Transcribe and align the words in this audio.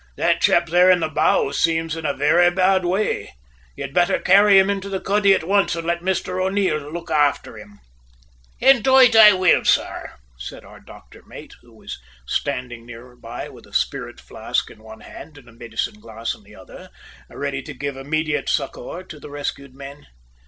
That 0.17 0.41
chap 0.41 0.65
there 0.69 0.89
in 0.89 0.99
the 0.99 1.09
bows 1.09 1.59
seems 1.59 1.95
in 1.95 2.07
a 2.07 2.13
very 2.15 2.49
bad 2.49 2.83
way! 2.83 3.35
You'd 3.75 3.93
better 3.93 4.17
carry 4.17 4.57
him 4.57 4.67
into 4.67 4.89
the 4.89 4.99
cuddy 4.99 5.35
at 5.35 5.43
once 5.43 5.75
and 5.75 5.85
let 5.85 5.99
Mr 5.99 6.41
O'Neil 6.43 6.79
look 6.91 7.11
after 7.11 7.55
him." 7.55 7.77
"Indade, 8.59 9.15
I 9.15 9.33
will, 9.33 9.63
sor," 9.63 10.13
said 10.39 10.65
our 10.65 10.79
doctor 10.79 11.21
mate, 11.27 11.53
who 11.61 11.75
was 11.77 12.01
standing 12.25 12.83
near 12.83 13.15
by 13.15 13.47
with 13.49 13.67
a 13.67 13.73
spirit 13.73 14.19
flask 14.19 14.71
in 14.71 14.81
one 14.81 15.01
hand 15.01 15.37
and 15.37 15.47
a 15.47 15.51
medicine 15.51 15.99
glass 15.99 16.33
in 16.33 16.41
the 16.41 16.55
other, 16.55 16.89
ready 17.29 17.61
to 17.61 17.73
give 17.75 17.95
immediate 17.95 18.49
succour 18.49 19.03
to 19.03 19.19
the 19.19 19.29
rescued 19.29 19.75
men. 19.75 20.07